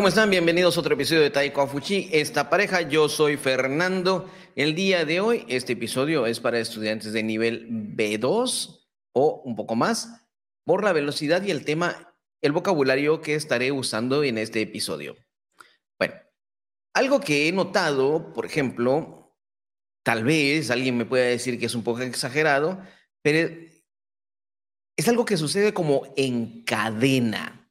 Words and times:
¿cómo 0.00 0.08
están? 0.08 0.30
Bienvenidos 0.30 0.78
a 0.78 0.80
otro 0.80 0.94
episodio 0.94 1.20
de 1.20 1.28
Taiko 1.28 1.66
Fuchi. 1.66 2.08
Esta 2.10 2.48
pareja, 2.48 2.80
yo 2.80 3.06
soy 3.10 3.36
Fernando. 3.36 4.30
El 4.56 4.74
día 4.74 5.04
de 5.04 5.20
hoy, 5.20 5.44
este 5.46 5.74
episodio 5.74 6.24
es 6.24 6.40
para 6.40 6.58
estudiantes 6.58 7.12
de 7.12 7.22
nivel 7.22 7.68
B2 7.68 8.80
o 9.12 9.42
un 9.44 9.56
poco 9.56 9.76
más, 9.76 10.26
por 10.64 10.84
la 10.84 10.94
velocidad 10.94 11.42
y 11.42 11.50
el 11.50 11.66
tema, 11.66 12.14
el 12.40 12.52
vocabulario 12.52 13.20
que 13.20 13.34
estaré 13.34 13.72
usando 13.72 14.24
en 14.24 14.38
este 14.38 14.62
episodio. 14.62 15.18
Bueno, 15.98 16.14
algo 16.94 17.20
que 17.20 17.46
he 17.46 17.52
notado, 17.52 18.32
por 18.32 18.46
ejemplo, 18.46 19.36
tal 20.02 20.24
vez 20.24 20.70
alguien 20.70 20.96
me 20.96 21.04
pueda 21.04 21.26
decir 21.26 21.58
que 21.60 21.66
es 21.66 21.74
un 21.74 21.84
poco 21.84 22.00
exagerado, 22.00 22.82
pero 23.20 23.54
es 24.96 25.08
algo 25.08 25.26
que 25.26 25.36
sucede 25.36 25.74
como 25.74 26.10
en 26.16 26.64
cadena. 26.64 27.70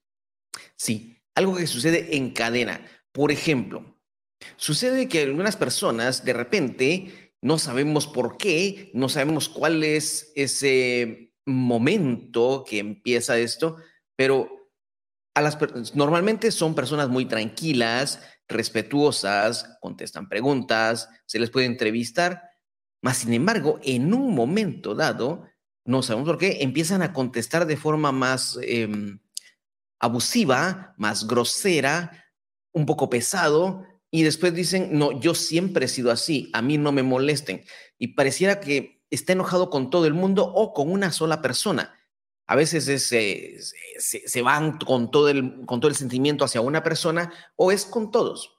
Sí, 0.75 1.19
algo 1.39 1.55
que 1.55 1.67
sucede 1.67 2.16
en 2.17 2.31
cadena. 2.31 2.85
Por 3.11 3.31
ejemplo, 3.31 3.97
sucede 4.57 5.07
que 5.07 5.23
algunas 5.23 5.55
personas 5.55 6.23
de 6.23 6.34
repente 6.34 7.34
no 7.41 7.57
sabemos 7.57 8.07
por 8.07 8.38
qué, 8.38 8.91
no 8.93 9.09
sabemos 9.09 9.47
cuál 9.49 9.83
es 9.83 10.31
ese 10.35 11.33
momento 11.45 12.66
que 12.67 12.80
empieza 12.80 13.39
esto, 13.39 13.77
pero 14.16 14.49
a 15.33 15.41
las 15.41 15.57
normalmente 15.95 16.52
son 16.52 16.75
personas 16.75 17.07
muy 17.07 17.25
tranquilas, 17.25 18.21
respetuosas, 18.49 19.77
contestan 19.80 20.27
preguntas, 20.27 21.08
se 21.25 21.39
les 21.39 21.49
puede 21.49 21.67
entrevistar, 21.67 22.49
mas 23.02 23.17
sin 23.17 23.33
embargo, 23.33 23.80
en 23.83 24.13
un 24.13 24.35
momento 24.35 24.94
dado, 24.94 25.45
no 25.85 26.03
sabemos 26.03 26.27
por 26.27 26.38
qué, 26.38 26.58
empiezan 26.61 27.02
a 27.02 27.13
contestar 27.13 27.66
de 27.66 27.77
forma 27.77 28.11
más 28.11 28.59
em, 28.61 29.19
abusiva, 30.00 30.94
más 30.97 31.28
grosera, 31.28 32.25
un 32.72 32.86
poco 32.86 33.09
pesado, 33.09 33.86
y 34.11 34.23
después 34.23 34.53
dicen, 34.53 34.97
no, 34.97 35.19
yo 35.19 35.36
siempre 35.36 35.86
he 35.86 35.89
sido 35.89 36.11
así, 36.11 36.50
a 36.53 36.61
mí 36.61 36.78
no 36.78 36.92
me 36.92 37.03
molesten. 37.03 37.64
Y 37.97 38.09
pareciera 38.09 38.59
que 38.59 39.03
está 39.09 39.33
enojado 39.33 39.70
con 39.70 39.89
todo 39.89 40.05
el 40.05 40.14
mundo 40.14 40.45
o 40.45 40.73
con 40.73 40.92
una 40.92 41.11
sola 41.11 41.42
persona. 41.42 41.95
A 42.47 42.55
veces 42.55 42.86
se, 42.86 43.59
se, 44.00 44.42
van 44.42 44.80
con 44.80 45.11
todo, 45.11 45.30
el, 45.30 45.66
con 45.67 45.80
todo 45.80 45.89
el 45.89 45.95
sentimiento 45.95 46.44
hacia 46.44 46.61
una 46.61 46.81
persona 46.81 47.31
o 47.55 47.72
es 47.72 47.86
con 47.86 48.09
todos. 48.09 48.58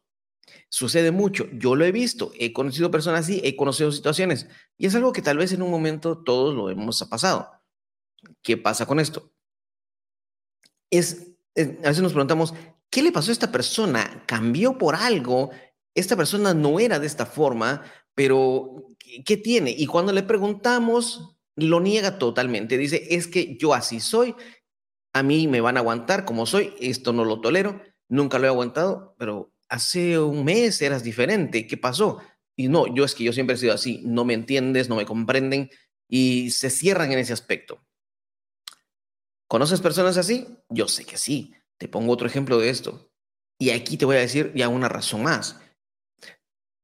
Sucede 0.68 1.10
mucho, 1.10 1.48
yo 1.52 1.74
lo 1.74 1.84
he 1.84 1.90
visto, 1.90 2.30
he 2.38 2.52
conocido 2.52 2.92
personas 2.92 3.22
así, 3.22 3.40
he 3.42 3.56
conocido 3.56 3.90
situaciones 3.90 4.46
y 4.78 4.86
es 4.86 4.94
algo 4.94 5.12
que 5.12 5.22
tal 5.22 5.38
vez 5.38 5.52
en 5.52 5.62
un 5.62 5.70
momento 5.72 6.22
todos 6.22 6.54
lo 6.54 6.70
hemos 6.70 7.02
pasado. 7.10 7.50
¿Qué 8.42 8.56
pasa 8.56 8.86
con 8.86 9.00
esto? 9.00 9.32
Es 10.90 11.29
a 11.62 11.88
veces 11.88 12.02
nos 12.02 12.12
preguntamos, 12.12 12.54
¿qué 12.90 13.02
le 13.02 13.12
pasó 13.12 13.30
a 13.30 13.32
esta 13.32 13.52
persona? 13.52 14.24
¿Cambió 14.26 14.78
por 14.78 14.94
algo? 14.94 15.50
Esta 15.94 16.16
persona 16.16 16.54
no 16.54 16.80
era 16.80 16.98
de 16.98 17.06
esta 17.06 17.26
forma, 17.26 17.82
pero 18.14 18.86
¿qué 19.24 19.36
tiene? 19.36 19.74
Y 19.76 19.86
cuando 19.86 20.12
le 20.12 20.22
preguntamos, 20.22 21.36
lo 21.56 21.80
niega 21.80 22.18
totalmente. 22.18 22.78
Dice, 22.78 23.06
es 23.10 23.26
que 23.26 23.56
yo 23.56 23.74
así 23.74 24.00
soy, 24.00 24.34
a 25.12 25.22
mí 25.22 25.48
me 25.48 25.60
van 25.60 25.76
a 25.76 25.80
aguantar 25.80 26.24
como 26.24 26.46
soy, 26.46 26.74
esto 26.80 27.12
no 27.12 27.24
lo 27.24 27.40
tolero, 27.40 27.80
nunca 28.08 28.38
lo 28.38 28.46
he 28.46 28.48
aguantado, 28.48 29.14
pero 29.18 29.52
hace 29.68 30.18
un 30.18 30.44
mes 30.44 30.80
eras 30.82 31.02
diferente, 31.02 31.66
¿qué 31.66 31.76
pasó? 31.76 32.18
Y 32.56 32.68
no, 32.68 32.92
yo 32.94 33.04
es 33.04 33.14
que 33.14 33.24
yo 33.24 33.32
siempre 33.32 33.54
he 33.54 33.58
sido 33.58 33.74
así, 33.74 34.02
no 34.04 34.24
me 34.24 34.34
entiendes, 34.34 34.88
no 34.88 34.96
me 34.96 35.06
comprenden 35.06 35.70
y 36.08 36.50
se 36.50 36.70
cierran 36.70 37.12
en 37.12 37.18
ese 37.20 37.32
aspecto. 37.32 37.82
¿Conoces 39.50 39.80
personas 39.80 40.16
así? 40.16 40.46
Yo 40.68 40.86
sé 40.86 41.04
que 41.04 41.18
sí. 41.18 41.52
Te 41.76 41.88
pongo 41.88 42.12
otro 42.12 42.28
ejemplo 42.28 42.60
de 42.60 42.70
esto. 42.70 43.10
Y 43.58 43.70
aquí 43.70 43.96
te 43.96 44.04
voy 44.04 44.14
a 44.14 44.20
decir 44.20 44.52
ya 44.54 44.68
una 44.68 44.88
razón 44.88 45.24
más. 45.24 45.58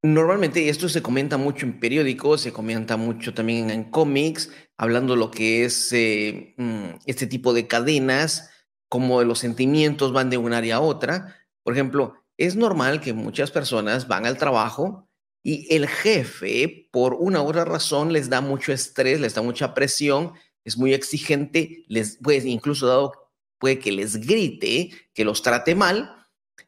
Normalmente 0.03 0.67
esto 0.67 0.89
se 0.89 1.01
comenta 1.01 1.37
mucho 1.37 1.65
en 1.65 1.79
periódicos, 1.79 2.41
se 2.41 2.51
comenta 2.51 2.97
mucho 2.97 3.33
también 3.33 3.69
en 3.69 3.85
cómics, 3.89 4.51
hablando 4.75 5.15
lo 5.15 5.31
que 5.31 5.63
es 5.63 5.93
eh, 5.93 6.55
mm, 6.57 6.99
este 7.05 7.25
tipo 7.25 7.53
de 7.53 7.67
cadenas, 7.67 8.49
como 8.89 9.23
los 9.23 9.39
sentimientos 9.39 10.11
van 10.11 10.29
de 10.29 10.37
un 10.37 10.51
área 10.51 10.75
a 10.75 10.81
otra. 10.81 11.37
Por 11.63 11.73
ejemplo, 11.73 12.15
es 12.35 12.57
normal 12.57 12.99
que 12.99 13.13
muchas 13.13 13.49
personas 13.49 14.09
van 14.09 14.25
al 14.25 14.37
trabajo 14.37 15.07
y 15.41 15.73
el 15.73 15.87
jefe, 15.87 16.89
por 16.91 17.13
una 17.13 17.41
u 17.41 17.47
otra 17.47 17.63
razón, 17.63 18.11
les 18.11 18.29
da 18.29 18.41
mucho 18.41 18.73
estrés, 18.73 19.21
les 19.21 19.35
da 19.35 19.41
mucha 19.41 19.73
presión 19.73 20.33
es 20.67 20.77
muy 20.77 20.93
exigente, 20.93 21.85
les 21.87 22.17
puede 22.17 22.49
incluso 22.49 22.87
dado, 22.87 23.31
puede 23.57 23.79
que 23.79 23.93
les 23.93 24.17
grite, 24.17 24.91
que 25.13 25.23
los 25.23 25.41
trate 25.41 25.75
mal, 25.75 26.13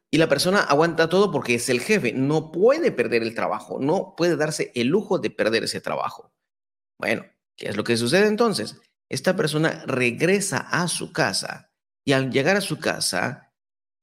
y 0.09 0.17
la 0.17 0.29
persona 0.29 0.61
aguanta 0.61 1.09
todo 1.09 1.31
porque 1.31 1.55
es 1.55 1.67
el 1.67 1.81
jefe, 1.81 2.13
no 2.13 2.51
puede 2.51 2.93
perder 2.93 3.23
el 3.23 3.35
trabajo, 3.35 3.77
no 3.79 4.15
puede 4.15 4.37
darse 4.37 4.71
el 4.73 4.87
lujo 4.87 5.19
de 5.19 5.29
perder 5.29 5.65
ese 5.65 5.81
trabajo. 5.81 6.33
Bueno, 6.97 7.25
¿qué 7.57 7.67
es 7.67 7.75
lo 7.75 7.83
que 7.83 7.97
sucede 7.97 8.27
entonces? 8.27 8.77
Esta 9.09 9.35
persona 9.35 9.83
regresa 9.85 10.59
a 10.59 10.87
su 10.87 11.11
casa 11.11 11.71
y 12.05 12.13
al 12.13 12.31
llegar 12.31 12.55
a 12.55 12.61
su 12.61 12.79
casa, 12.79 13.53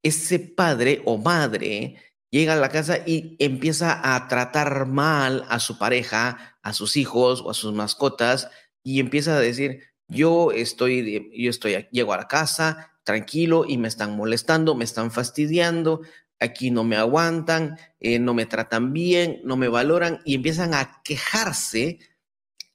ese 0.03 0.37
padre 0.37 1.01
o 1.05 1.17
madre 1.17 1.95
llega 2.29 2.53
a 2.53 2.57
la 2.57 2.69
casa 2.69 2.99
y 3.03 3.35
empieza 3.39 4.15
a 4.15 4.27
tratar 4.27 4.85
mal 4.85 5.43
a 5.49 5.59
su 5.59 5.79
pareja, 5.79 6.57
a 6.61 6.73
sus 6.73 6.97
hijos 6.97 7.41
o 7.41 7.49
a 7.49 7.55
sus 7.55 7.73
mascotas, 7.73 8.47
y 8.83 8.99
empieza 8.99 9.35
a 9.35 9.39
decir, 9.39 9.83
yo 10.07 10.51
estoy, 10.51 11.31
yo 11.35 11.49
estoy, 11.49 11.87
llego 11.91 12.13
a 12.13 12.17
la 12.17 12.27
casa 12.27 12.93
tranquilo 13.03 13.65
y 13.67 13.77
me 13.77 13.87
están 13.87 14.15
molestando, 14.15 14.75
me 14.75 14.83
están 14.83 15.11
fastidiando, 15.11 16.01
aquí 16.39 16.71
no 16.71 16.83
me 16.83 16.97
aguantan, 16.97 17.77
eh, 17.99 18.19
no 18.19 18.33
me 18.33 18.45
tratan 18.45 18.93
bien, 18.93 19.41
no 19.43 19.57
me 19.57 19.67
valoran 19.67 20.19
y 20.25 20.35
empiezan 20.35 20.73
a 20.73 21.01
quejarse, 21.03 21.99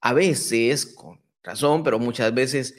a 0.01 0.13
veces 0.13 0.87
con 0.87 1.21
razón, 1.43 1.83
pero 1.83 1.99
muchas 1.99 2.35
veces 2.35 2.75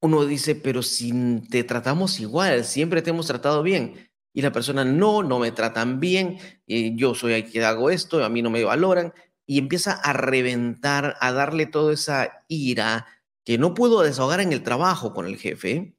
uno 0.00 0.24
dice, 0.24 0.54
pero 0.54 0.82
si 0.82 1.12
te 1.50 1.64
tratamos 1.64 2.20
igual, 2.20 2.64
siempre 2.64 3.02
te 3.02 3.10
hemos 3.10 3.26
tratado 3.26 3.62
bien. 3.62 4.08
Y 4.32 4.42
la 4.42 4.52
persona, 4.52 4.84
no, 4.84 5.22
no 5.22 5.38
me 5.40 5.50
tratan 5.50 5.98
bien, 5.98 6.38
eh, 6.66 6.92
yo 6.94 7.14
soy 7.14 7.32
el 7.34 7.50
que 7.50 7.64
hago 7.64 7.90
esto, 7.90 8.24
a 8.24 8.28
mí 8.28 8.42
no 8.42 8.50
me 8.50 8.64
valoran 8.64 9.12
y 9.50 9.58
empieza 9.58 9.94
a 9.94 10.12
reventar, 10.12 11.16
a 11.18 11.32
darle 11.32 11.66
toda 11.66 11.92
esa 11.92 12.44
ira 12.46 13.08
que 13.44 13.58
no 13.58 13.74
pudo 13.74 14.02
desahogar 14.02 14.38
en 14.38 14.52
el 14.52 14.62
trabajo 14.62 15.12
con 15.12 15.26
el 15.26 15.38
jefe 15.38 15.96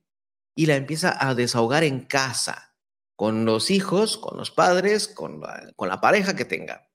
y 0.55 0.67
la 0.67 0.77
empieza 0.77 1.13
a 1.19 1.35
desahogar 1.35 1.83
en 1.83 1.99
casa, 1.99 2.77
con 3.17 3.43
los 3.43 3.69
hijos, 3.69 4.17
con 4.17 4.37
los 4.37 4.51
padres, 4.51 5.09
con 5.09 5.41
la, 5.41 5.69
con 5.75 5.89
la 5.89 5.99
pareja 5.99 6.33
que 6.33 6.45
tenga. 6.45 6.89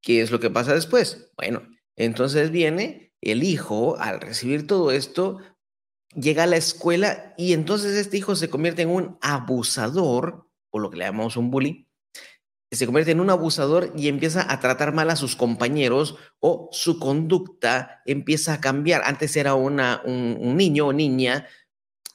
¿Qué 0.00 0.22
es 0.22 0.30
lo 0.30 0.38
que 0.38 0.50
pasa 0.50 0.72
después? 0.72 1.32
Bueno, 1.36 1.62
entonces 1.96 2.52
viene 2.52 3.12
el 3.20 3.42
hijo, 3.42 3.96
al 3.98 4.20
recibir 4.20 4.68
todo 4.68 4.92
esto, 4.92 5.38
llega 6.14 6.44
a 6.44 6.46
la 6.46 6.58
escuela 6.58 7.34
y 7.36 7.54
entonces 7.54 7.96
este 7.96 8.18
hijo 8.18 8.36
se 8.36 8.50
convierte 8.50 8.82
en 8.82 8.90
un 8.90 9.18
abusador, 9.20 10.48
o 10.70 10.78
lo 10.78 10.90
que 10.90 10.98
le 10.98 11.06
llamamos 11.06 11.36
un 11.36 11.50
bully, 11.50 11.89
se 12.76 12.86
convierte 12.86 13.10
en 13.10 13.20
un 13.20 13.30
abusador 13.30 13.92
y 13.96 14.08
empieza 14.08 14.50
a 14.52 14.60
tratar 14.60 14.94
mal 14.94 15.10
a 15.10 15.16
sus 15.16 15.34
compañeros 15.34 16.16
o 16.38 16.68
su 16.72 17.00
conducta 17.00 18.00
empieza 18.06 18.54
a 18.54 18.60
cambiar. 18.60 19.02
Antes 19.04 19.36
era 19.36 19.54
una, 19.54 20.02
un, 20.04 20.56
niño 20.56 20.86
o 20.86 20.92
niña 20.92 21.48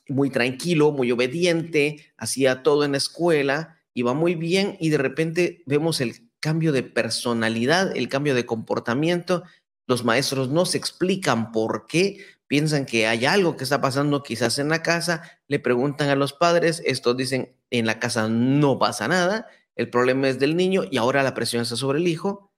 muy 0.07 0.29
tranquilo, 0.29 0.91
muy 0.91 1.11
obediente, 1.11 2.13
hacía 2.15 2.63
todo 2.63 2.85
en 2.85 2.93
la 2.93 2.97
escuela, 2.97 3.77
iba 3.93 4.13
muy 4.13 4.35
bien 4.35 4.77
y 4.79 4.89
de 4.89 4.97
repente 4.97 5.63
vemos 5.65 5.99
el 5.99 6.29
cambio 6.39 6.71
de 6.71 6.83
personalidad, 6.83 7.95
el 7.95 8.07
cambio 8.07 8.33
de 8.33 8.45
comportamiento. 8.45 9.43
Los 9.87 10.05
maestros 10.05 10.49
no 10.49 10.65
se 10.65 10.77
explican 10.77 11.51
por 11.51 11.85
qué, 11.85 12.19
piensan 12.47 12.85
que 12.85 13.07
hay 13.07 13.25
algo 13.25 13.57
que 13.57 13.63
está 13.65 13.81
pasando 13.81 14.23
quizás 14.23 14.57
en 14.59 14.69
la 14.69 14.83
casa, 14.83 15.23
le 15.47 15.59
preguntan 15.59 16.09
a 16.09 16.15
los 16.15 16.31
padres, 16.31 16.81
estos 16.85 17.17
dicen, 17.17 17.55
en 17.71 17.85
la 17.85 17.99
casa 17.99 18.29
no 18.29 18.79
pasa 18.79 19.07
nada, 19.07 19.47
el 19.75 19.89
problema 19.89 20.29
es 20.29 20.39
del 20.39 20.55
niño 20.55 20.83
y 20.89 20.97
ahora 20.97 21.23
la 21.23 21.33
presión 21.33 21.61
está 21.63 21.75
sobre 21.75 21.99
el 21.99 22.07
hijo 22.07 22.53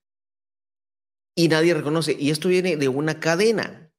y 1.35 1.49
nadie 1.49 1.73
reconoce. 1.73 2.15
Y 2.19 2.31
esto 2.31 2.49
viene 2.49 2.77
de 2.77 2.87
una 2.87 3.19
cadena. 3.19 3.91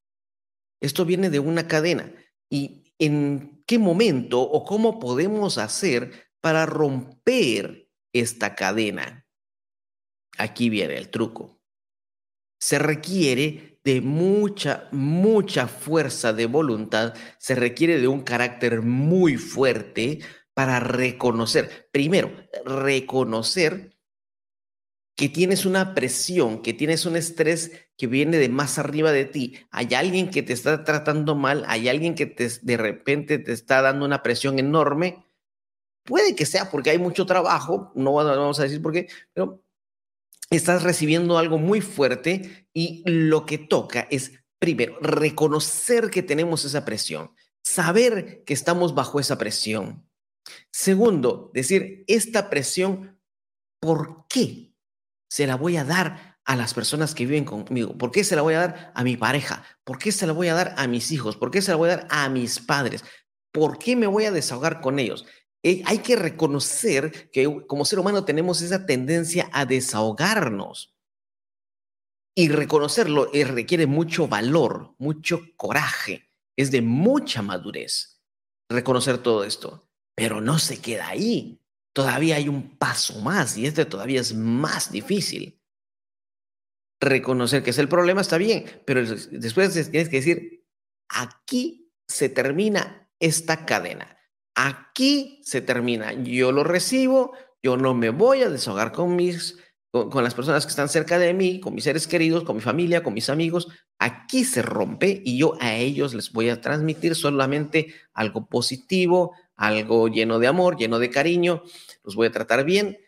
Esto 0.81 1.05
viene 1.05 1.31
de 1.31 1.39
una 1.39 1.67
cadena. 1.67 2.13
¿Y 2.51 2.95
en 2.99 3.63
qué 3.67 3.79
momento 3.79 4.41
o 4.41 4.65
cómo 4.65 4.99
podemos 4.99 5.59
hacer 5.59 6.29
para 6.41 6.67
romper 6.67 7.89
esta 8.13 8.55
cadena? 8.55 9.27
Aquí 10.37 10.71
viene 10.71 10.97
el 10.97 11.11
truco. 11.11 11.61
Se 12.61 12.79
requiere 12.79 13.81
de 13.85 14.01
mucha, 14.01 14.89
mucha 14.93 15.67
fuerza 15.67 16.33
de 16.33 16.47
voluntad, 16.47 17.15
se 17.39 17.55
requiere 17.55 18.01
de 18.01 18.09
un 18.09 18.23
carácter 18.23 18.83
muy 18.83 19.37
fuerte 19.37 20.21
para 20.59 20.81
reconocer, 20.81 21.89
primero, 21.93 22.33
reconocer 22.65 23.97
que 25.17 25.29
tienes 25.29 25.65
una 25.65 25.95
presión, 25.95 26.63
que 26.63 26.73
tienes 26.73 27.07
un 27.07 27.15
estrés 27.15 27.71
que 27.97 28.09
viene 28.09 28.39
de 28.39 28.49
más 28.49 28.77
arriba 28.77 29.13
de 29.13 29.25
ti. 29.25 29.57
Hay 29.71 29.95
alguien 29.95 30.33
que 30.33 30.43
te 30.43 30.53
está 30.53 30.83
tratando 30.83 31.37
mal, 31.37 31.63
hay 31.69 31.89
alguien 31.89 32.17
que 32.17 32.27
te, 32.27 32.51
de 32.63 32.77
repente 32.77 33.39
te 33.39 33.53
está 33.53 33.83
dando 33.83 34.05
una 34.05 34.21
presión 34.25 34.59
enorme. 34.59 35.25
puede 36.03 36.35
que 36.35 36.45
sea 36.45 36.73
porque 36.73 36.91
hay 36.91 36.99
mucho 36.99 37.25
trabajo, 37.25 37.93
no 37.95 38.15
vamos 38.15 38.59
a 38.59 38.65
decir 38.65 38.83
por 38.83 38.93
qué, 38.93 39.07
pero 39.33 39.63
estás 40.51 40.83
recibiendo 40.83 41.39
algo 41.39 41.59
muy 41.59 41.81
fuerte 41.83 42.67
y 42.73 43.05
lo 43.09 43.47
que 43.47 43.59
toca 43.59 44.09
es, 44.11 44.33
primero, 44.59 44.99
reconocer 45.01 46.11
que 46.11 46.25
tenemos 46.25 46.65
esa 46.65 46.85
presión, 46.85 47.31
saber 47.63 48.43
que 48.43 48.55
estamos 48.55 48.97
bajo 48.97 49.21
esa 49.21 49.39
presión. 49.39 50.08
Segundo, 50.71 51.51
decir, 51.55 52.05
esta 52.07 52.51
presión, 52.51 53.21
¿por 53.81 54.27
qué 54.29 54.75
se 55.31 55.47
la 55.47 55.57
voy 55.57 55.77
a 55.77 55.85
dar 55.85 56.39
a 56.45 56.57
las 56.57 56.75
personas 56.75 57.15
que 57.15 57.27
viven 57.27 57.45
conmigo? 57.45 57.97
¿Por 57.99 58.11
qué 58.11 58.25
se 58.25 58.37
la 58.37 58.43
voy 58.43 58.55
a 58.55 58.61
dar 58.61 58.93
a 58.95 59.05
mi 59.05 59.17
pareja? 59.17 59.65
¿Por 59.85 59.99
qué 59.99 60.13
se 60.13 60.27
la 60.27 60.33
voy 60.33 60.49
a 60.49 60.55
dar 60.55 60.75
a 60.77 60.87
mis 60.87 61.11
hijos? 61.13 61.37
¿Por 61.37 61.51
qué 61.51 61.63
se 61.63 61.71
la 61.71 61.77
voy 61.77 61.91
a 61.91 61.97
dar 61.99 62.09
a 62.11 62.29
mis 62.29 62.61
padres? 62.61 63.05
¿Por 63.53 63.79
qué 63.79 63.97
me 63.97 64.07
voy 64.07 64.25
a 64.25 64.33
desahogar 64.33 64.81
con 64.81 64.99
ellos? 64.99 65.27
Eh, 65.63 65.83
hay 65.87 65.99
que 65.99 66.17
reconocer 66.17 67.31
que 67.31 67.67
como 67.67 67.85
ser 67.85 67.99
humano 67.99 68.25
tenemos 68.25 68.63
esa 68.63 68.87
tendencia 68.87 69.51
a 69.53 69.67
desahogarnos. 69.67 70.95
Y 72.37 72.49
reconocerlo 72.51 73.31
eh, 73.35 73.45
requiere 73.45 73.87
mucho 73.87 74.29
valor, 74.29 74.95
mucho 74.99 75.41
coraje, 75.57 76.31
es 76.57 76.71
de 76.71 76.83
mucha 76.83 77.43
madurez 77.43 78.19
reconocer 78.69 79.19
todo 79.19 79.45
esto. 79.45 79.88
Pero 80.19 80.41
no 80.41 80.59
se 80.59 80.79
queda 80.79 81.09
ahí. 81.09 81.61
Todavía 81.95 82.37
hay 82.37 82.49
un 82.49 82.77
paso 82.77 83.21
más 83.21 83.57
y 83.57 83.67
este 83.67 83.85
todavía 83.85 84.21
es 84.21 84.35
más 84.35 84.93
difícil. 84.93 85.61
Reconocer 87.01 87.63
que 87.63 87.71
es 87.71 87.79
el 87.79 87.89
problema 87.89 88.21
está 88.21 88.37
bien, 88.39 88.65
pero 88.85 89.03
después 89.05 89.73
tienes 89.73 90.09
que 90.09 90.17
decir, 90.17 90.65
aquí 91.09 91.91
se 92.07 92.29
termina 92.29 93.09
esta 93.21 93.65
cadena 93.65 94.19
Aquí 94.61 95.41
se 95.45 95.61
termina. 95.61 96.13
Yo 96.15 96.51
lo 96.51 96.65
recibo, 96.65 97.33
yo 97.63 97.77
no 97.77 97.95
me 97.95 98.11
voy 98.11 98.43
a 98.43 98.51
desahogar 98.51 98.91
con 98.91 99.15
mis 99.15 99.57
con, 99.93 100.25
las 100.25 100.35
personas 100.35 100.67
que 100.67 100.71
están 100.71 100.89
cerca 100.89 101.17
de 101.17 101.33
mí, 101.33 101.61
con 101.61 101.77
mis 101.77 101.85
seres 101.85 102.09
queridos, 102.09 102.43
con 102.43 102.57
mi 102.57 102.63
familia, 102.63 103.05
con 103.05 103.15
mis 103.15 103.31
amigos. 103.31 103.69
Aquí 104.01 104.45
se 104.45 104.63
rompe 104.63 105.23
y 105.25 105.39
yo 105.39 105.57
a 105.61 105.77
ellos 105.77 106.13
les 106.13 106.33
voy 106.33 106.49
a 106.49 106.61
transmitir 106.61 107.15
solamente 107.15 107.95
algo 108.13 108.49
positivo, 108.49 109.33
algo 109.59 110.09
lleno 110.09 110.39
de 110.39 110.47
amor, 110.47 110.79
lleno 110.79 110.99
de 110.99 111.11
cariño. 111.11 111.63
Los 112.03 112.15
voy 112.15 112.29
a 112.29 112.33
tratar 112.33 112.65
bien. 112.65 112.99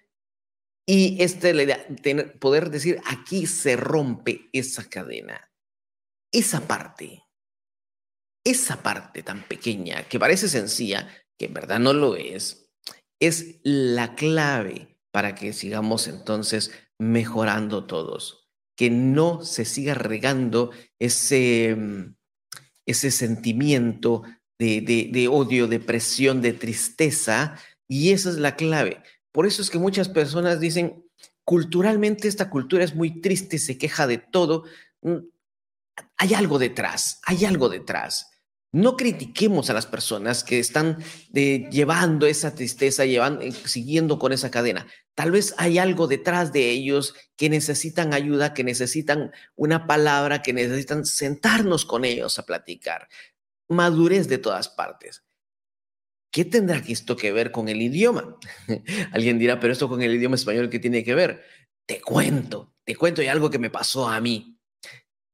Y 0.87 1.23
este, 1.23 1.50
idea, 1.50 1.87
tener, 2.02 2.38
poder 2.38 2.70
decir, 2.70 3.00
aquí 3.06 3.47
se 3.47 3.76
rompe 3.76 4.50
esa 4.52 4.88
cadena. 4.88 5.50
Esa 6.32 6.67
parte, 6.67 7.25
esa 8.44 8.82
parte 8.82 9.23
tan 9.23 9.47
pequeña 9.47 10.08
que 10.08 10.19
parece 10.19 10.49
sencilla, 10.49 11.08
que 11.38 11.47
en 11.47 11.55
verdad 11.55 11.79
no 11.79 11.93
lo 11.93 12.17
es, 12.17 12.70
es 13.20 13.61
la 13.62 14.14
clave 14.14 14.99
para 15.12 15.35
que 15.35 15.52
sigamos 15.52 16.08
entonces 16.08 16.73
mejorando 16.99 17.87
todos, 17.87 18.49
que 18.76 18.91
no 18.91 19.44
se 19.44 19.64
siga 19.64 19.94
regando 19.94 20.70
ese, 20.99 21.75
mm, 21.76 22.17
ese 22.87 23.11
sentimiento 23.11 24.23
de, 24.61 24.83
de, 24.83 25.09
de 25.11 25.27
odio, 25.27 25.67
depresión, 25.67 26.43
de 26.43 26.53
tristeza, 26.53 27.57
y 27.89 28.11
esa 28.11 28.29
es 28.29 28.37
la 28.37 28.57
clave. 28.57 29.03
Por 29.33 29.47
eso 29.47 29.62
es 29.62 29.71
que 29.71 29.79
muchas 29.79 30.11
personas 30.11 30.61
dicen, 30.61 31.03
culturalmente 31.45 32.29
esta 32.29 32.51
cultura 32.51 32.85
es 32.85 32.95
muy 32.95 33.23
triste, 33.23 33.59
se 33.59 33.79
queja 33.79 34.07
de 34.07 34.19
todo. 34.19 34.65
Mm, 35.01 35.17
hay 36.19 36.35
algo 36.35 36.59
detrás, 36.59 37.21
hay 37.25 37.47
algo 37.47 37.71
detrás. 37.71 38.27
No 38.71 38.99
critiquemos 38.99 39.71
a 39.71 39.73
las 39.73 39.87
personas 39.87 40.45
que 40.45 40.61
están 40.61 40.99
eh, 41.35 41.67
llevando 41.73 42.27
esa 42.27 42.55
tristeza, 42.55 43.07
llevando, 43.07 43.41
eh, 43.41 43.53
siguiendo 43.53 44.19
con 44.19 44.33
esa 44.33 44.51
cadena. 44.51 44.87
Tal 45.15 45.31
vez 45.31 45.55
hay 45.57 45.79
algo 45.79 46.07
detrás 46.07 46.53
de 46.53 46.71
ellos 46.71 47.15
que 47.37 47.49
necesitan 47.49 48.12
ayuda, 48.12 48.53
que 48.53 48.62
necesitan 48.62 49.33
una 49.57 49.87
palabra, 49.87 50.43
que 50.43 50.53
necesitan 50.53 51.07
sentarnos 51.07 51.87
con 51.87 52.05
ellos 52.05 52.39
a 52.39 52.45
platicar. 52.45 53.09
Madurez 53.71 54.29
de 54.29 54.39
todas 54.39 54.69
partes. 54.69 55.25
¿Qué 56.31 56.45
tendrá 56.45 56.83
esto 56.87 57.17
que 57.17 57.33
ver 57.33 57.51
con 57.51 57.69
el 57.69 57.81
idioma? 57.81 58.37
Alguien 59.13 59.39
dirá, 59.39 59.59
pero 59.59 59.73
esto 59.73 59.89
con 59.89 60.03
el 60.03 60.15
idioma 60.15 60.37
español, 60.37 60.69
¿qué 60.69 60.79
tiene 60.79 61.03
que 61.03 61.15
ver? 61.15 61.43
Te 61.87 62.01
cuento, 62.01 62.75
te 62.85 62.95
cuento 62.95 63.23
y 63.23 63.27
algo 63.27 63.51
que 63.51 63.59
me 63.59 63.71
pasó 63.71 64.09
a 64.09 64.21
mí. 64.21 64.59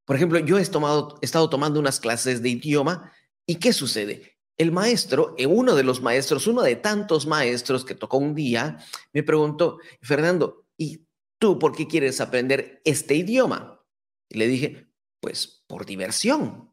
Por 0.06 0.16
ejemplo, 0.16 0.38
yo 0.38 0.56
he, 0.56 0.60
he 0.60 0.64
estado 0.64 1.50
tomando 1.50 1.80
unas 1.80 1.98
clases 1.98 2.40
de 2.40 2.50
idioma 2.50 3.12
¿Y 3.46 3.56
qué 3.56 3.72
sucede? 3.72 4.36
El 4.58 4.72
maestro, 4.72 5.34
eh, 5.38 5.46
uno 5.46 5.76
de 5.76 5.84
los 5.84 6.02
maestros, 6.02 6.46
uno 6.46 6.62
de 6.62 6.76
tantos 6.76 7.26
maestros 7.26 7.84
que 7.84 7.94
tocó 7.94 8.18
un 8.18 8.34
día, 8.34 8.78
me 9.12 9.22
preguntó, 9.22 9.78
Fernando, 10.02 10.66
¿y 10.76 11.06
tú 11.38 11.58
por 11.58 11.76
qué 11.76 11.86
quieres 11.86 12.20
aprender 12.20 12.80
este 12.84 13.14
idioma? 13.14 13.84
Y 14.28 14.38
le 14.38 14.48
dije, 14.48 14.88
pues 15.20 15.64
por 15.68 15.86
diversión. 15.86 16.65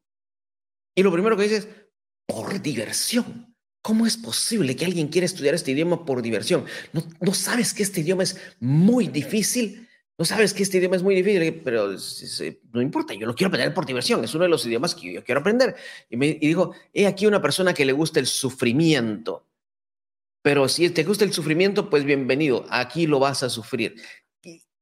Y 0.95 1.03
lo 1.03 1.11
primero 1.11 1.35
que 1.35 1.43
dices, 1.43 1.67
por 2.25 2.61
diversión. 2.61 3.55
¿Cómo 3.81 4.07
es 4.07 4.15
posible 4.15 4.77
que 4.77 4.85
alguien 4.85 5.09
quiera 5.09 5.25
estudiar 5.25 5.55
este 5.55 5.71
idioma 5.71 6.05
por 6.05 6.21
diversión? 6.21 6.65
¿No, 6.93 7.03
¿No 7.19 7.33
sabes 7.33 7.73
que 7.73 7.83
este 7.83 7.99
idioma 7.99 8.23
es 8.23 8.37
muy 8.59 9.07
difícil? 9.07 9.83
no 10.17 10.25
sabes 10.25 10.53
que 10.53 10.63
este 10.63 10.77
idioma 10.77 10.95
es 10.95 11.03
muy 11.03 11.15
difícil, 11.15 11.61
pero 11.63 11.89
no 12.71 12.81
importa, 12.81 13.13
yo 13.13 13.25
lo 13.25 13.33
quiero 13.33 13.47
aprender 13.47 13.73
por 13.73 13.85
diversión, 13.85 14.23
es 14.23 14.33
uno 14.35 14.43
de 14.43 14.49
los 14.49 14.65
idiomas 14.65 14.93
que 14.93 15.11
yo 15.11 15.23
quiero 15.23 15.41
aprender. 15.41 15.75
Y, 16.09 16.23
y 16.23 16.47
dijo, 16.47 16.73
he 16.93 17.07
aquí 17.07 17.25
una 17.25 17.41
persona 17.41 17.73
que 17.73 17.85
le 17.85 17.93
gusta 17.93 18.19
el 18.19 18.27
sufrimiento, 18.27 19.47
pero 20.43 20.67
si 20.69 20.89
te 20.91 21.03
gusta 21.03 21.25
el 21.25 21.33
sufrimiento, 21.33 21.89
pues 21.89 22.03
bienvenido, 22.03 22.65
aquí 22.69 23.07
lo 23.07 23.19
vas 23.19 23.43
a 23.43 23.49
sufrir. 23.49 23.95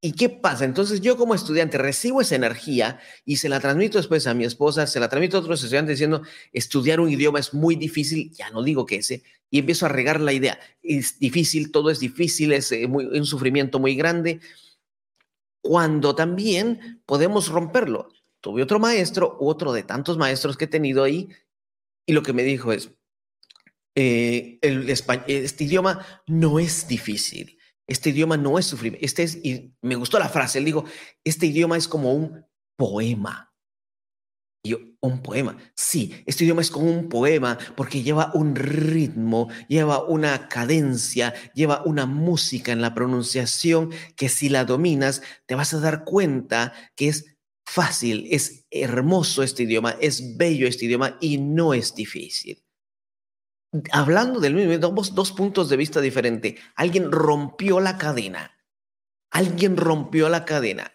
¿Y, 0.03 0.13
qué 0.13 0.30
pasa? 0.30 0.65
Entonces 0.65 1.01
yo 1.01 1.15
como 1.15 1.36
estudiante 1.36 1.77
recibo 1.77 2.21
esa 2.21 2.36
energía 2.36 3.00
y 3.24 3.38
se 3.38 3.50
la 3.50 3.59
transmito 3.59 4.00
después 4.00 4.25
a 4.25 4.33
mi 4.33 4.45
esposa, 4.45 4.88
se 4.88 5.00
la 5.00 5.09
transmito 5.09 5.38
a 5.38 5.42
otros 5.42 5.63
estudiantes 5.63 5.98
diciendo, 5.98 6.24
estudiar 6.51 7.00
un 7.00 7.09
idioma 7.09 7.39
es 7.39 7.53
muy 7.53 7.75
difícil, 7.75 8.31
ya 8.31 8.50
no 8.50 8.63
digo 8.63 8.86
que 8.86 8.98
ese, 8.98 9.24
y 9.51 9.59
empiezo 9.59 9.86
a 9.86 9.89
regar 9.89 10.19
la 10.19 10.33
idea, 10.33 10.59
es 10.81 11.19
difícil, 11.19 11.71
todo 11.71 11.92
es 11.92 12.00
difícil, 12.00 12.51
es 12.53 12.71
eh, 12.71 12.88
un 12.88 13.25
sufrimiento 13.25 13.80
muy 13.80 13.95
grande 13.95 14.39
cuando 15.62 16.15
también 16.15 17.01
podemos 17.06 17.50
romperlo. 17.50 18.09
Tuve 18.42 18.63
otro 18.63 18.80
maestro, 18.80 19.38
otro 19.39 19.71
de 19.71 19.83
tantos 19.83 20.18
maestros 20.18 20.57
que 20.57 20.65
he 20.65 20.68
tenido 20.68 21.04
ahí, 21.04 21.30
y 22.07 22.14
lo 22.14 22.23
que 22.23 22.33
me 22.33 22.44
dijo 22.44 22.73
es, 22.73 22.90
eh, 23.94 24.57
el 24.61 24.90
este 24.90 25.64
idioma 25.64 26.06
no 26.25 26.59
es 26.59 26.87
difícil, 26.87 27.59
este 27.92 28.12
idioma 28.12 28.38
no 28.38 28.57
es 28.57 28.66
sufrir, 28.66 28.98
este 29.02 29.24
es, 29.24 29.40
y 29.44 29.76
me 29.81 29.95
gustó 29.95 30.18
la 30.18 30.30
frase, 30.30 30.60
él 30.60 30.66
dijo, 30.66 30.86
este 31.24 31.48
idioma 31.48 31.78
es 31.78 31.88
como 31.88 32.14
un 32.14 32.45
poema. 32.78 33.54
Y 34.64 34.69
yo, 34.69 34.78
un 35.02 35.21
poema. 35.24 35.57
Sí, 35.76 36.24
este 36.26 36.44
idioma 36.44 36.62
es 36.62 36.69
como 36.69 36.90
un 36.90 37.10
poema 37.10 37.57
porque 37.76 38.04
lleva 38.04 38.31
un 38.33 38.56
ritmo, 38.56 39.50
lleva 39.68 40.04
una 40.04 40.48
cadencia, 40.48 41.33
lleva 41.54 41.81
una 41.83 42.06
música 42.06 42.71
en 42.71 42.81
la 42.81 42.94
pronunciación 42.94 43.92
que 44.16 44.30
si 44.30 44.50
la 44.50 44.66
dominas 44.66 45.21
te 45.48 45.56
vas 45.56 45.74
a 45.74 45.80
dar 45.80 46.06
cuenta 46.06 46.74
que 46.95 47.07
es 47.10 47.38
fácil, 47.66 48.28
es 48.30 48.68
hermoso 48.69 49.44
este 49.44 49.64
idioma, 49.64 49.98
es 50.00 50.38
bello 50.38 50.68
este 50.68 50.86
idioma 50.86 51.18
y 51.19 51.40
no 51.40 51.74
es 51.74 51.95
difícil. 51.95 52.64
Hablando 53.92 54.40
del 54.40 54.54
mismo, 54.54 54.78
dos, 54.78 55.16
dos 55.16 55.31
puntos 55.31 55.69
de 55.69 55.78
vista 55.78 56.01
diferentes. 56.01 56.56
Alguien 56.75 57.11
rompió 57.11 57.80
la 57.80 57.97
cadena. 57.97 58.57
Alguien 59.30 59.78
rompió 59.78 60.28
la 60.28 60.45
cadena 60.45 60.92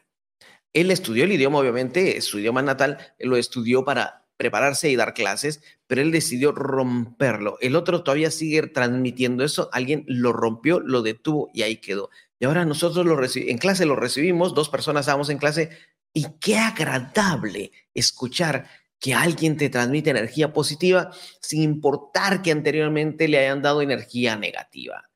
él 0.76 0.90
estudió 0.90 1.25
el 1.25 1.33
idioma, 1.33 1.59
obviamente, 1.59 2.21
su 2.21 2.38
idioma 2.38 2.61
natal, 2.61 2.99
lo 3.18 3.38
estudió 3.38 3.87
para 3.87 4.26
prepararse 4.37 4.90
y 4.90 4.97
dar 4.97 5.14
clases, 5.14 5.62
pero 5.87 6.02
él 6.02 6.12
decidió 6.12 6.52
romperlo. 6.52 7.56
El 7.62 7.76
otro 7.76 8.02
todavía 8.02 8.30
sigue 8.30 8.61
transmitiendo 8.66 9.42
eso, 9.42 9.71
alguien 9.73 10.04
lo 10.06 10.35
rompió, 10.35 10.80
lo 10.80 11.00
detuvo 11.00 11.49
y 11.54 11.62
ahí 11.62 11.78
quedó. 11.78 12.11
Y 12.38 12.45
ahora 12.45 12.66
nosotros 12.66 13.06
lo 13.06 13.18
en 13.18 13.56
clase 13.56 13.87
lo 13.87 13.97
recibimos, 13.97 14.54
dos 14.54 14.68
personas 14.68 15.00
estábamos 15.00 15.30
en 15.30 15.38
clase 15.38 15.71
y 16.12 16.26
qué 16.40 16.59
agradable 16.59 17.73
escuchar 17.95 18.68
que 19.06 19.14
alguien 19.14 19.56
te 19.56 19.70
transmite 19.70 20.10
energía 20.10 20.52
positiva 20.52 21.12
sin 21.40 21.62
importar 21.62 22.42
que 22.42 22.50
anteriormente 22.50 23.28
le 23.28 23.38
hayan 23.38 23.62
dado 23.62 23.80
energía 23.80 24.34
negativa. 24.34 25.08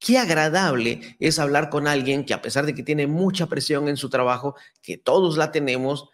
Qué 0.00 0.18
agradable 0.18 1.16
es 1.20 1.38
hablar 1.38 1.70
con 1.70 1.86
alguien 1.86 2.24
que 2.24 2.34
a 2.34 2.42
pesar 2.42 2.66
de 2.66 2.74
que 2.74 2.82
tiene 2.82 3.06
mucha 3.06 3.46
presión 3.46 3.86
en 3.86 3.96
su 3.96 4.10
trabajo, 4.10 4.56
que 4.82 4.98
todos 4.98 5.36
la 5.36 5.52
tenemos, 5.52 6.08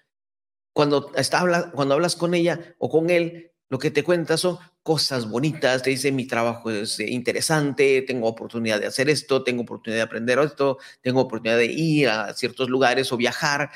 cuando, 0.74 1.10
está, 1.16 1.70
cuando 1.70 1.94
hablas 1.94 2.14
con 2.14 2.34
ella 2.34 2.76
o 2.76 2.90
con 2.90 3.08
él, 3.08 3.52
lo 3.70 3.78
que 3.78 3.90
te 3.90 4.04
cuenta 4.04 4.36
son 4.36 4.58
cosas 4.82 5.30
bonitas, 5.30 5.82
te 5.82 5.88
dice 5.88 6.12
mi 6.12 6.26
trabajo 6.26 6.70
es 6.70 7.00
eh, 7.00 7.08
interesante, 7.08 8.02
tengo 8.02 8.28
oportunidad 8.28 8.80
de 8.80 8.86
hacer 8.86 9.08
esto, 9.08 9.42
tengo 9.42 9.62
oportunidad 9.62 10.00
de 10.00 10.04
aprender 10.04 10.38
esto, 10.40 10.76
tengo 11.00 11.22
oportunidad 11.22 11.56
de 11.56 11.72
ir 11.72 12.10
a 12.10 12.34
ciertos 12.34 12.68
lugares 12.68 13.10
o 13.14 13.16
viajar. 13.16 13.70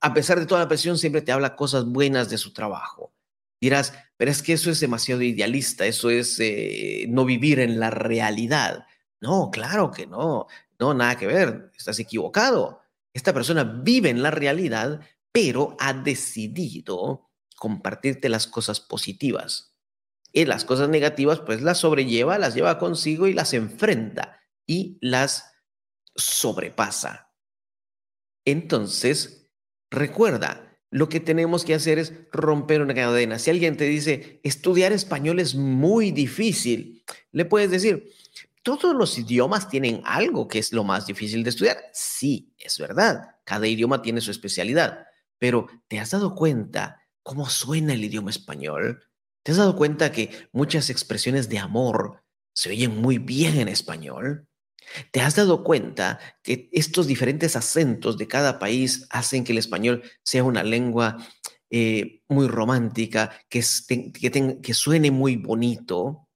A 0.00 0.14
pesar 0.14 0.38
de 0.38 0.46
toda 0.46 0.60
la 0.60 0.68
presión, 0.68 0.98
siempre 0.98 1.22
te 1.22 1.32
habla 1.32 1.56
cosas 1.56 1.84
buenas 1.84 2.28
de 2.30 2.38
su 2.38 2.52
trabajo. 2.52 3.12
Dirás, 3.60 3.94
pero 4.16 4.30
es 4.30 4.42
que 4.42 4.52
eso 4.52 4.70
es 4.70 4.80
demasiado 4.80 5.22
idealista, 5.22 5.86
eso 5.86 6.10
es 6.10 6.38
eh, 6.40 7.06
no 7.08 7.24
vivir 7.24 7.58
en 7.60 7.80
la 7.80 7.90
realidad. 7.90 8.86
No, 9.20 9.50
claro 9.50 9.90
que 9.90 10.06
no, 10.06 10.46
no, 10.78 10.94
nada 10.94 11.16
que 11.16 11.26
ver, 11.26 11.72
estás 11.76 11.98
equivocado. 11.98 12.82
Esta 13.14 13.32
persona 13.32 13.64
vive 13.64 14.10
en 14.10 14.22
la 14.22 14.30
realidad, 14.30 15.00
pero 15.32 15.76
ha 15.80 15.94
decidido 15.94 17.30
compartirte 17.56 18.28
las 18.28 18.46
cosas 18.46 18.80
positivas. 18.80 19.74
Y 20.32 20.44
las 20.44 20.66
cosas 20.66 20.90
negativas, 20.90 21.40
pues 21.40 21.62
las 21.62 21.78
sobrelleva, 21.78 22.38
las 22.38 22.54
lleva 22.54 22.78
consigo 22.78 23.26
y 23.26 23.32
las 23.32 23.54
enfrenta 23.54 24.38
y 24.66 24.98
las 25.00 25.54
sobrepasa. 26.14 27.32
Entonces, 28.44 29.45
recuerda, 29.90 30.78
lo 30.90 31.08
que 31.08 31.20
tenemos 31.20 31.64
que 31.64 31.74
hacer 31.74 31.98
es 31.98 32.12
romper 32.32 32.80
una 32.80 32.94
cadena. 32.94 33.38
Si 33.38 33.50
alguien 33.50 33.76
te 33.76 33.84
dice, 33.84 34.40
estudiar 34.42 34.92
español 34.92 35.40
es 35.40 35.54
muy 35.54 36.10
difícil, 36.10 37.04
le 37.32 37.44
puedes 37.44 37.70
decir, 37.70 38.12
todos 38.62 38.94
los 38.96 39.18
idiomas 39.18 39.68
tienen 39.68 40.00
algo 40.04 40.48
que 40.48 40.58
es 40.58 40.72
lo 40.72 40.84
más 40.84 41.06
difícil 41.06 41.44
de 41.44 41.50
estudiar. 41.50 41.78
Sí, 41.92 42.52
es 42.58 42.78
verdad, 42.78 43.36
cada 43.44 43.66
idioma 43.68 44.02
tiene 44.02 44.20
su 44.20 44.30
especialidad, 44.30 45.06
pero 45.38 45.68
¿te 45.88 45.98
has 45.98 46.10
dado 46.10 46.34
cuenta 46.34 47.02
cómo 47.22 47.48
suena 47.48 47.94
el 47.94 48.04
idioma 48.04 48.30
español? 48.30 49.04
¿Te 49.42 49.52
has 49.52 49.58
dado 49.58 49.76
cuenta 49.76 50.10
que 50.10 50.48
muchas 50.52 50.90
expresiones 50.90 51.48
de 51.48 51.58
amor 51.58 52.24
se 52.52 52.70
oyen 52.70 52.96
muy 52.96 53.18
bien 53.18 53.58
en 53.58 53.68
español? 53.68 54.48
¿Te 55.10 55.20
has 55.20 55.36
dado 55.36 55.64
cuenta 55.64 56.18
que 56.42 56.68
estos 56.72 57.06
diferentes 57.06 57.56
acentos 57.56 58.18
de 58.18 58.28
cada 58.28 58.58
país 58.58 59.06
hacen 59.10 59.44
que 59.44 59.52
el 59.52 59.58
español 59.58 60.02
sea 60.22 60.44
una 60.44 60.62
lengua 60.62 61.16
eh, 61.70 62.22
muy 62.28 62.46
romántica, 62.46 63.30
que, 63.48 63.62
que, 64.62 64.74
suene 64.74 65.10
muy 65.10 65.36
bonito? 65.36 66.28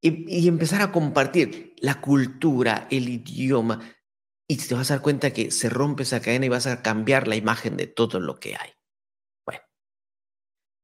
Y, 0.00 0.42
y, 0.42 0.48
empezar 0.48 0.80
a 0.82 0.92
compartir 0.92 1.74
la 1.78 2.00
cultura, 2.00 2.86
el 2.90 3.08
idioma, 3.08 3.80
y 4.48 4.56
te 4.56 4.74
vas 4.74 4.90
a 4.90 4.94
dar 4.94 5.02
cuenta 5.02 5.32
que 5.32 5.50
se 5.50 5.68
rompe 5.68 6.04
esa 6.04 6.20
cadena 6.20 6.46
y 6.46 6.50
vas 6.50 6.66
a 6.66 6.82
cambiar 6.82 7.28
la 7.28 7.36
imagen 7.36 7.76
de 7.76 7.86
todo 7.86 8.20
lo 8.20 8.38
que 8.38 8.54
hay. 8.54 8.70
Bueno, 9.44 9.60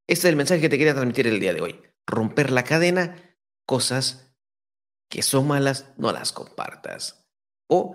este 0.08 0.26
es 0.26 0.30
el 0.30 0.36
mensaje 0.36 0.60
que 0.60 0.68
te 0.68 0.78
quería 0.78 0.94
transmitir 0.94 1.28
el 1.28 1.40
día 1.40 1.54
de 1.54 1.60
hoy. 1.60 1.80
Romper 2.06 2.50
la 2.50 2.64
cadena, 2.64 3.38
cosas 3.64 4.33
que 5.14 5.22
son 5.22 5.46
malas, 5.46 5.92
no 5.96 6.10
las 6.10 6.32
compartas. 6.32 7.24
O 7.70 7.94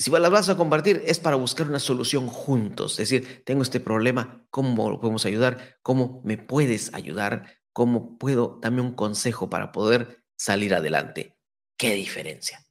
si 0.00 0.10
las 0.10 0.30
vas 0.32 0.48
a 0.48 0.56
compartir 0.56 1.00
es 1.06 1.20
para 1.20 1.36
buscar 1.36 1.68
una 1.68 1.78
solución 1.78 2.26
juntos. 2.26 2.98
Es 2.98 3.08
decir, 3.08 3.44
tengo 3.44 3.62
este 3.62 3.78
problema, 3.78 4.44
¿cómo 4.50 4.90
lo 4.90 4.98
podemos 4.98 5.24
ayudar? 5.26 5.78
¿Cómo 5.84 6.20
me 6.24 6.38
puedes 6.38 6.92
ayudar? 6.92 7.60
¿Cómo 7.72 8.18
puedo 8.18 8.58
darme 8.60 8.80
un 8.80 8.94
consejo 8.96 9.48
para 9.48 9.70
poder 9.70 10.24
salir 10.36 10.74
adelante? 10.74 11.38
¿Qué 11.78 11.94
diferencia? 11.94 12.66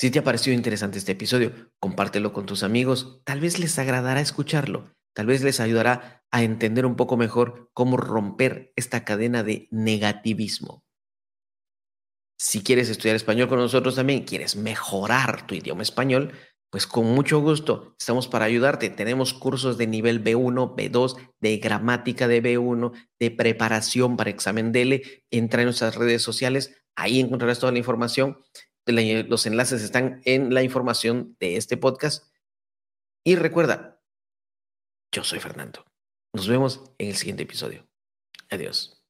Si 0.00 0.10
te 0.10 0.18
ha 0.18 0.24
parecido 0.24 0.56
interesante 0.56 0.98
este 0.98 1.12
episodio, 1.12 1.52
compártelo 1.78 2.32
con 2.32 2.46
tus 2.46 2.64
amigos. 2.64 3.22
Tal 3.22 3.38
vez 3.38 3.60
les 3.60 3.78
agradará 3.78 4.20
escucharlo. 4.20 4.92
Tal 5.14 5.26
vez 5.26 5.44
les 5.44 5.60
ayudará 5.60 6.24
a 6.32 6.42
entender 6.42 6.84
un 6.84 6.96
poco 6.96 7.16
mejor 7.16 7.70
cómo 7.74 7.96
romper 7.96 8.72
esta 8.74 9.04
cadena 9.04 9.44
de 9.44 9.68
negativismo. 9.70 10.83
Si 12.38 12.62
quieres 12.62 12.88
estudiar 12.88 13.16
español 13.16 13.48
con 13.48 13.58
nosotros 13.58 13.94
también, 13.94 14.24
quieres 14.24 14.56
mejorar 14.56 15.46
tu 15.46 15.54
idioma 15.54 15.82
español, 15.82 16.32
pues 16.70 16.88
con 16.88 17.06
mucho 17.06 17.38
gusto 17.38 17.94
estamos 17.98 18.26
para 18.26 18.46
ayudarte. 18.46 18.90
Tenemos 18.90 19.32
cursos 19.32 19.78
de 19.78 19.86
nivel 19.86 20.24
B1, 20.24 20.74
B2, 20.74 21.16
de 21.40 21.58
gramática 21.58 22.26
de 22.26 22.42
B1, 22.42 22.92
de 23.20 23.30
preparación 23.30 24.16
para 24.16 24.30
examen 24.30 24.72
DELE. 24.72 25.24
Entra 25.30 25.62
en 25.62 25.66
nuestras 25.66 25.94
redes 25.94 26.22
sociales, 26.22 26.74
ahí 26.96 27.20
encontrarás 27.20 27.60
toda 27.60 27.70
la 27.70 27.78
información. 27.78 28.40
Los 28.86 29.46
enlaces 29.46 29.82
están 29.82 30.20
en 30.24 30.52
la 30.52 30.64
información 30.64 31.36
de 31.38 31.56
este 31.56 31.76
podcast. 31.76 32.34
Y 33.24 33.36
recuerda, 33.36 34.02
yo 35.12 35.22
soy 35.22 35.38
Fernando. 35.38 35.86
Nos 36.34 36.48
vemos 36.48 36.82
en 36.98 37.10
el 37.10 37.14
siguiente 37.14 37.44
episodio. 37.44 37.86
Adiós. 38.50 39.00